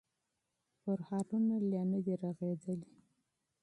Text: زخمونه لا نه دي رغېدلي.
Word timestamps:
زخمونه 0.83 1.55
لا 1.71 1.81
نه 1.91 1.99
دي 2.05 2.13
رغېدلي. 2.21 2.89